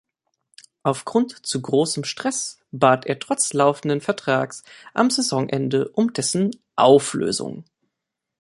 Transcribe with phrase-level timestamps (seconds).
[0.81, 4.63] Aufgrund zu großem Stress bat er trotz laufenden Vertrags
[4.95, 7.65] am Saisonende um dessen Auflösung.